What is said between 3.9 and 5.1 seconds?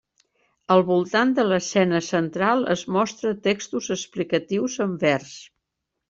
explicatius en